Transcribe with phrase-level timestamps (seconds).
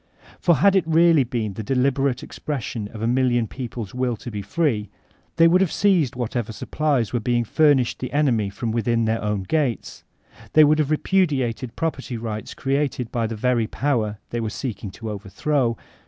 [0.39, 4.39] For had it really been the deliberate expressioQ of a million people's will to be
[4.39, 4.89] f ree^
[5.35, 8.11] they would have teiaed The Pasis CoMiraMS > (2^ whatcrer topiiliet were being furnished the
[8.11, 10.03] enemy from within their own gates;
[10.53, 14.89] they would have repudiated prop erty rights created by the very power they were seeking
[14.89, 15.77] to overthrow.